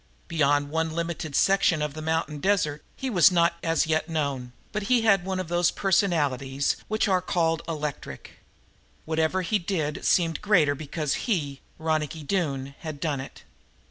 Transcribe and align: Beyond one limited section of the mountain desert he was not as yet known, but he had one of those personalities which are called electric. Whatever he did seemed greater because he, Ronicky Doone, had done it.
Beyond 0.27 0.71
one 0.71 0.93
limited 0.95 1.35
section 1.35 1.79
of 1.79 1.93
the 1.93 2.01
mountain 2.01 2.39
desert 2.39 2.83
he 2.95 3.07
was 3.07 3.31
not 3.31 3.57
as 3.61 3.85
yet 3.85 4.09
known, 4.09 4.51
but 4.71 4.81
he 4.89 5.01
had 5.03 5.23
one 5.23 5.39
of 5.39 5.47
those 5.47 5.69
personalities 5.69 6.75
which 6.87 7.07
are 7.07 7.21
called 7.21 7.61
electric. 7.67 8.39
Whatever 9.05 9.43
he 9.43 9.59
did 9.59 10.03
seemed 10.03 10.41
greater 10.41 10.73
because 10.73 11.13
he, 11.29 11.61
Ronicky 11.77 12.23
Doone, 12.23 12.73
had 12.79 12.99
done 12.99 13.19
it. 13.21 13.43